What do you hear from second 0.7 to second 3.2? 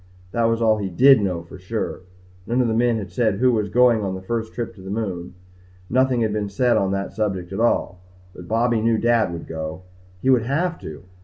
he did know for sure. None of the men had